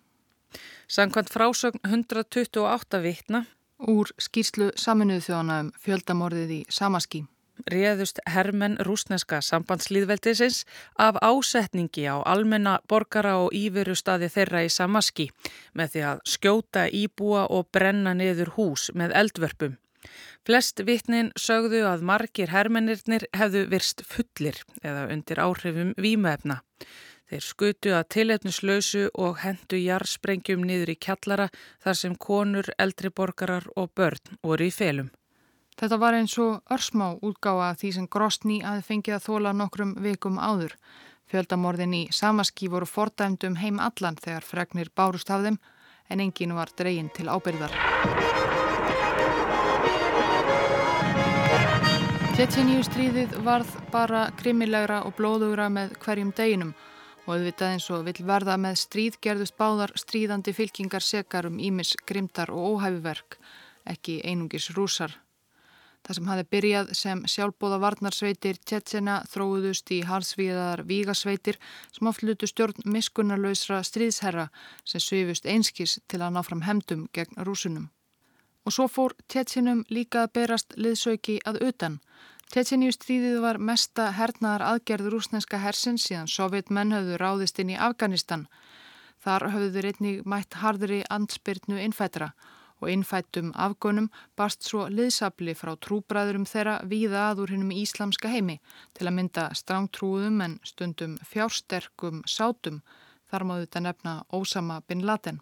[0.88, 3.44] Sankvæmt frásögn 128 vittna
[3.78, 7.26] úr skýrslu saminuðu þjóna um fjöldamorðið í Samaskí.
[7.66, 10.62] Réðust hermenn rúsneska sambandslýðveldisins
[10.98, 15.28] af ásetningi á almenna borgara og íveru staði þeirra í Samaskí
[15.74, 19.76] með því að skjóta íbúa og brenna niður hús með eldvörpum.
[20.46, 26.62] Flest vittnin sögðu að margir hermennirnir hefðu virst fullir eða undir áhrifum výmaefna.
[27.28, 31.50] Þeir skutu að tilefnislausu og hendu jarðsprengjum niður í kjallara
[31.84, 35.10] þar sem konur, eldri borgarar og börn voru í felum.
[35.78, 40.40] Þetta var eins og örsmá útgáða því sem Grosni aði fengið að þóla nokkrum vikum
[40.42, 40.72] áður.
[41.30, 45.58] Fjöldamorðin í Samaskí voru fordæmdum heim allan þegar fregnir bárust af þeim
[46.10, 47.76] en engin var dregin til ábyrðar.
[52.34, 56.74] Tjetjeníu stríðið varð bara krimilegra og blóðugra með hverjum deginum
[57.26, 61.94] og auðvitað eins og vill verða með stríð gerðust báðar stríðandi fylkingar sekar um ímis
[62.08, 63.38] grimtar og óhæfuverk,
[63.86, 65.18] ekki einungis rúsar.
[66.06, 71.58] Það sem hafi byrjað sem sjálfbóða varnarsveitir Tjetsena þróðust í halsvíðar vígasveitir
[71.92, 74.48] sem oft lutu stjórn miskunnarlausra stríðsherra
[74.88, 77.90] sem svifust einskis til að ná fram hemdum gegn rúsunum.
[78.64, 82.00] Og svo fór Tjetsenum líka að berast liðsauki að utan
[82.48, 88.46] Tjetjeníu stríðið var mesta hernaðar aðgerð rúsneska hersins síðan sovjetmenn höfðu ráðist inn í Afganistan.
[89.20, 94.06] Þar höfðu þeir einnig mætt hardri andspyrnu innfættra og innfættum afgönum
[94.38, 98.60] barst svo liðsabli frá trúbræðurum þeirra víða aður hinnum íslamska heimi
[98.94, 102.82] til að mynda strángtrúðum en stundum fjársterkum sátum
[103.30, 105.40] þar máðu þetta nefna Ósama bin Laden.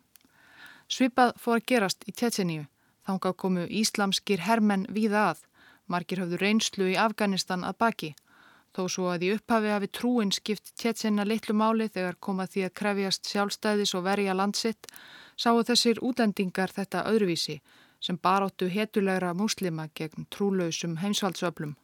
[0.89, 2.65] Svipað fór að gerast í Tjetjeníu,
[3.05, 5.45] þánga komu íslamskir hermenn víða að
[5.87, 8.09] Margir hafðu reynslu í Afganistan að baki.
[8.75, 12.75] Þó svo að í upphafi hafi trúin skipt tjetsenna litlu máli þegar komað því að
[12.81, 14.91] krefjast sjálfstæðis og verja landsitt,
[15.37, 17.61] sáu þessir útlendingar þetta öðruvísi
[18.01, 21.77] sem baráttu hetulegra muslima gegn trúlausum heimsvaldsöflum.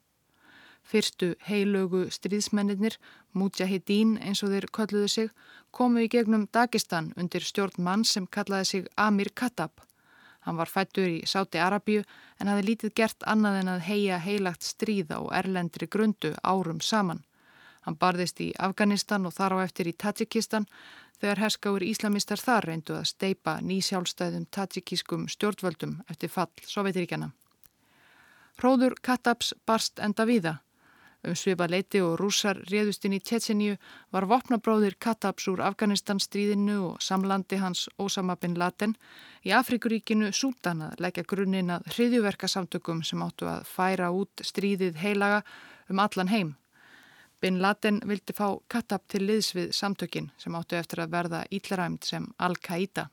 [0.82, 2.98] Fyrstu heilögu stríðsmennir,
[3.32, 5.30] Mujahideen eins og þeir kölluðu sig,
[5.70, 9.72] komu í gegnum Dagestan undir stjórn mann sem kallaði sig Amir Khattab.
[10.42, 12.02] Hann var fættur í Sáti Arabíu
[12.40, 17.22] en hafði lítið gert annað en að heia heilagt stríða og erlendri grundu árum saman.
[17.86, 20.66] Hann barðist í Afganistan og þar á eftir í Tajikistan
[21.22, 27.30] þegar herskáir íslamistar þar reyndu að steipa nýsjálfstæðum tajikískum stjórnvöldum eftir fall Sovjetiríkjana.
[28.58, 30.58] Hróður Katabs barst enda víða.
[31.22, 33.76] Um svipa leiti og rússar réðustinn í Tjetseníu
[34.10, 38.96] var vopnabróðir Katabs úr Afganistan stríðinu og samlandi hans Osama bin Laden
[39.46, 45.44] í Afrikuríkinu Sútan að leggja grunninn að hriðjuverkasamtökum sem áttu að færa út stríðið heilaga
[45.86, 46.56] um allan heim.
[47.42, 52.06] Bin Laden vildi fá Katab til liðs við samtökin sem áttu eftir að verða íllaræmt
[52.06, 53.08] sem Al-Qaida.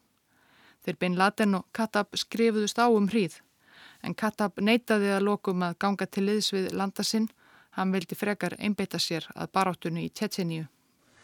[0.85, 3.41] Þeir Bin Laden og Katab skrifuðust á um hríð
[4.03, 7.27] en Katab neytaði að lokum að ganga til liðs við landasinn
[7.79, 10.65] Hann vildi frekar einbeita sér að baráttunni í Tjetjeníu.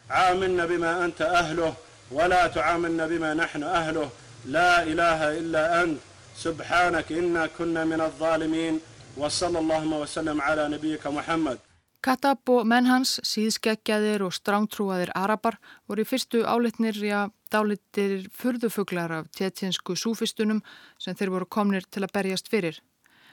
[0.08, 1.74] Áminna bima anta ahluh,
[2.10, 4.08] wala tuáminna bima nahnu ahluh,
[4.46, 5.98] la ilaha illa ant,
[6.36, 8.80] subhanak inna kunna min al-zalimin,
[9.16, 11.58] wa sallallahu wa sallam ala nabíka Muhammad.
[12.06, 15.56] Katab og menn hans, síðskeggjaðir og strángtrúaðir arabar
[15.90, 20.60] voru í fyrstu álitnir í að dálitir furðufuglar af tjetjensku súfistunum
[21.02, 22.78] sem þeir voru komnir til að berjast fyrir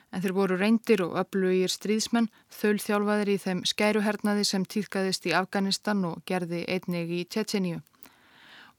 [0.09, 6.01] en þeir voru reyndir og öflugir stríðsmenn, þölþjálfaðir í þeim skæruhernaði sem týrkaðist í Afganistan
[6.09, 7.79] og gerði einnig í Tjetjeníu.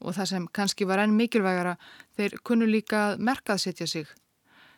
[0.03, 1.77] Og það sem kannski var enn mikilvægara,
[2.15, 4.11] þeir kunnu líka að merkaðsetja sig.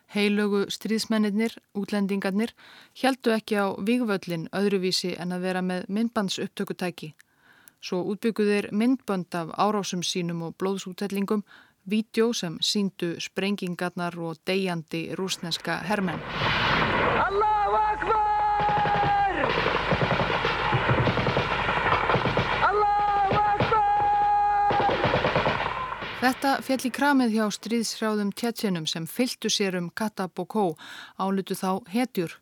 [0.08, 2.54] Heilögu stríðsmennir, útlendingarnir,
[2.96, 7.12] heldu ekki á vígvöllin öðruvísi en að vera með myndbandsupptökutæki.
[7.84, 11.44] Svo útbygguðir myndbönd af árásum sínum og blóðsútellingum
[11.88, 16.20] vídjó sem síndu sprengingarnar og deyjandi rúsneska hermenn.
[17.28, 19.87] Allahu Akbar!
[26.18, 30.64] Þetta fjall í kramið hjá stríðshrjáðum tjetjenum sem fylgtu sér um Katab og Kó
[31.14, 32.32] álutu þá hetjur.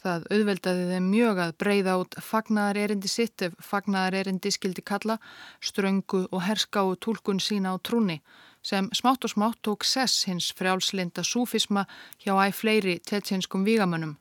[0.00, 5.18] Það auðveldaði þeim mjög að breyða út fagnaðar erindi sitt ef fagnaðar erindi skildi kalla,
[5.60, 8.22] ströngu og herskáu tólkun sína á trúni
[8.64, 11.84] sem smátt og smátt tók sess hins frjálslinda súfisma
[12.24, 14.16] hjá æg fleiri tetsjenskum vígamönnum.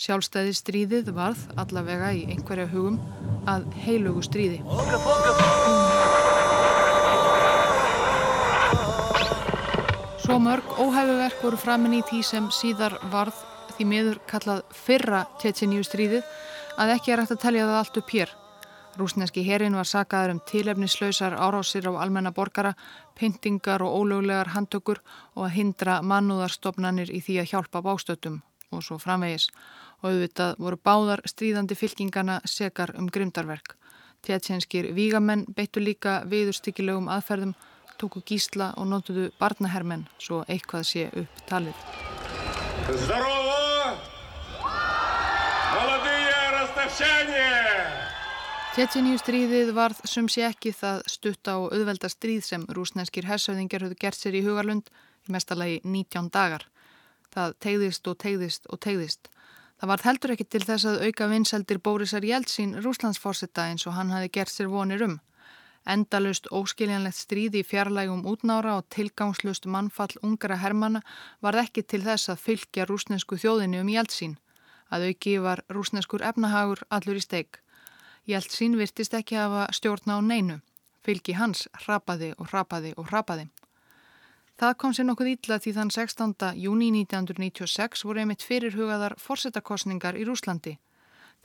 [0.00, 2.98] Sjálfstæði stríðið varð allavega í einhverja hugum
[3.44, 4.64] að heilugu stríði.
[10.26, 13.36] Svo mörg óhæfuverk voru framin í því sem síðar varð
[13.76, 16.24] því miður kallað fyrra Tjetjeníu stríðið
[16.82, 18.32] að ekki er hægt að telja það allt upp hér.
[18.98, 22.72] Rúsneski herin var sagaður um tilefnislausar árásir á almenna borgara,
[23.14, 24.98] pyntingar og ólöglegar handtökur
[25.36, 28.42] og að hindra mannúðarstofnanir í því að hjálpa bástöttum
[28.74, 29.46] og svo framvegis.
[30.02, 33.76] Og auðvitað voru báðar stríðandi fylkingana sekar um grimdarverk.
[34.26, 37.54] Tjetjenskir vígamenn beittu líka viðurstykkilegum aðferðum
[38.00, 41.86] tóku gísla og nótuðu barnahermenn svo eitthvað sé upp talið.
[48.76, 53.96] Tjetjeníu stríðið varð sem sé ekki það stutta og auðvelda stríð sem rúsneskir hersauðingar höfðu
[54.04, 54.90] gert sér í Hugarlund
[55.24, 56.66] í mestalagi 19 dagar.
[57.32, 59.30] Það tegðist og tegðist og tegðist.
[59.80, 64.12] Það var heldur ekki til þess að auka vinseldir Bórisar Jeltsín rúslandsforsetta eins og hann
[64.12, 65.18] hafi gert sér vonir um.
[65.86, 71.02] Endalust óskiljanlegt stríði í fjarlægum útnára og tilgangslust mannfall ungra hermana
[71.42, 74.34] var ekki til þess að fylgja rúsnesku þjóðinni um Jeltsín.
[74.90, 77.60] Að auki var rúsneskur efnahagur allur í steik.
[78.26, 80.58] Jeltsín virtist ekki hafa stjórna á neinu.
[81.06, 83.46] Fylgi hans hrapaði og hrapaði og hrapaði.
[84.58, 86.34] Það kom sér nokkuð ítla því þann 16.
[86.64, 90.78] júni 1996 voru einmitt fyrirhugaðar fórsetakostningar í Rúslandi.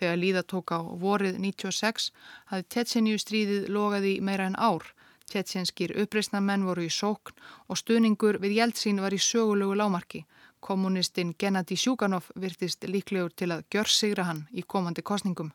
[0.02, 2.08] Þegar líða tók á vorið 96
[2.50, 4.88] hafði Tetsenju stríðið logaði meira en ár.
[5.30, 7.36] Tetsenskir uppreysna menn voru í sókn
[7.70, 10.24] og stuðningur við Jeltsin var í sögulegu lámarki.
[10.60, 15.52] Kommunistinn Gennadi Sjúkanov virtist líklegur til að gjör sigra hann í komandi kostningum.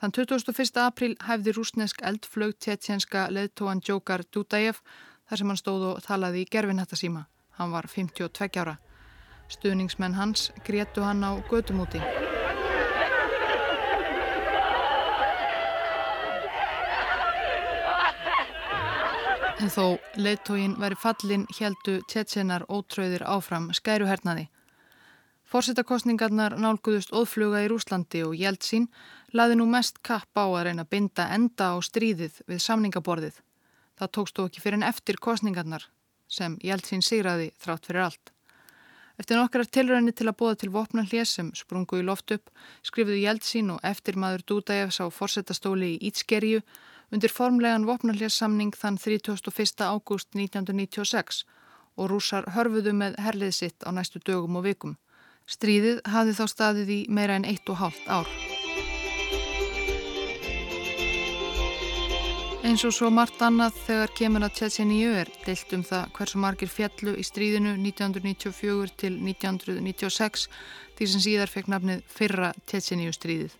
[0.00, 0.80] Þann 21.
[0.80, 4.80] april hæfði rúsnesk eldflög tetsenska leðtóan Djókar Dúdajev
[5.28, 7.26] þar sem hann stóð og talaði í gerfinhættasíma.
[7.60, 8.78] Hann var 52 ára.
[9.52, 12.00] Stuðningsmenn hans grétu hann á gödumúti.
[19.58, 24.44] En þó leittógin veri fallin heldu tjetsenar ótröðir áfram skæruhernaði.
[25.50, 28.86] Fórsettakostningarnar nálguðust óðfluga í Rúslandi og Jeltsin
[29.34, 33.40] laði nú mest kapp á að reyna að binda enda á stríðið við samningaborðið.
[33.98, 35.88] Það tókst þó ekki fyrir en eftir kostningarnar
[36.30, 38.30] sem Jeltsin sigraði þrátt fyrir allt.
[39.18, 42.52] Eftir nokkrar tilröðinni til að bóða til vopna hljés sem sprungu í loft upp
[42.86, 46.62] skrifðu Jeltsin og eftir maður Dúdæjafs á fórsettastóli í Ítskerju
[47.14, 49.84] undir formlegan vopnarljarsamning þann 31.
[49.84, 51.44] ágúst 1996
[51.98, 54.96] og rúsar hörfuðu með herlið sitt á næstu dögum og vikum.
[55.48, 58.28] Stríðið hafði þá staðið í meira en eitt og hálft ár.
[62.68, 66.68] Eins og svo margt annað þegar kemur að Tjetjeníu er deilt um það hversu margir
[66.68, 70.44] fjallu í stríðinu 1994 til 1996
[70.98, 73.56] því sem síðar fekk nafnið fyrra Tjetjeníu stríðið.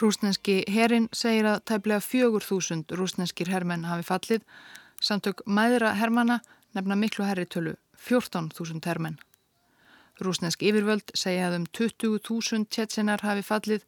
[0.00, 4.46] Rúsneski herin segir að tæplega fjögur þúsund rúsneskir hermenn hafi fallið.
[5.00, 6.38] Samtök mæðra hermana
[6.72, 7.74] nefna miklu herritölu,
[8.08, 9.18] 14.000 hermenn.
[10.20, 13.84] Rúsnesk yfirvöld segja að um 20.000 tjetsenar hafi fallið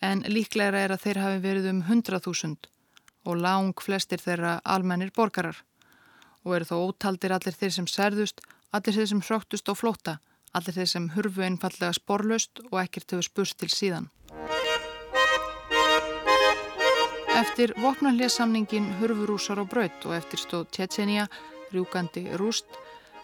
[0.00, 2.70] en líklegra er að þeir hafi verið um 100.000
[3.24, 5.60] og lang flestir þeirra almennir borgarar.
[6.44, 8.40] Og eru þó ótaldir allir þeir sem særðust,
[8.72, 10.18] allir þeir sem hróttust á flóta,
[10.52, 14.10] allir þeir sem hurfu einfallega sporlust og ekkert hefur spurst til síðan.
[17.34, 21.24] Eftir vopnarlesamningin hurfurúsar á braut og eftir stóð Tjetjenia
[21.72, 22.76] rjúkandi rúst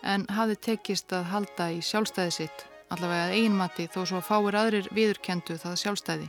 [0.02, 4.58] en hafi tekist að halda í sjálfstæði sitt, allavega að einmati þó svo að fáir
[4.62, 6.28] aðrir viðurkendu það sjálfstæði.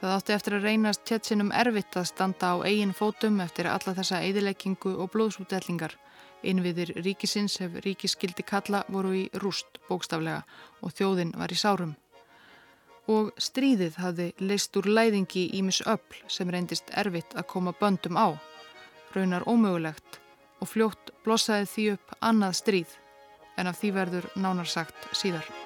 [0.00, 4.24] Það átti eftir að reynast Tjetjenum erfitt að standa á eigin fótum eftir alla þessa
[4.26, 5.94] eidileggingu og blóðsútellingar.
[6.42, 10.42] Innviðir ríkisins ef ríkiskildi kalla voru í rúst bókstaflega
[10.82, 11.94] og þjóðin var í sárum
[13.10, 18.38] og stríðið hafði leist úr læðingi ímis öll sem reyndist erfitt að koma böndum á,
[19.14, 20.20] raunar ómögulegt
[20.60, 22.96] og fljótt blossaði því upp annað stríð
[23.58, 25.61] en af því verður nánarsagt síðar.